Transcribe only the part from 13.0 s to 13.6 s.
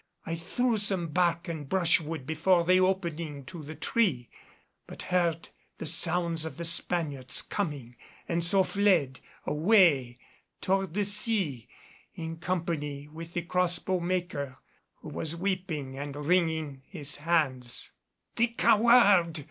with the